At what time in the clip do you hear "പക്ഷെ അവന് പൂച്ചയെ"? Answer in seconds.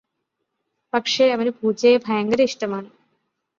0.93-1.97